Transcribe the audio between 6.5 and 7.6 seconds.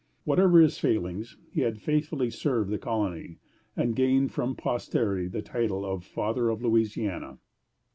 Louisiana.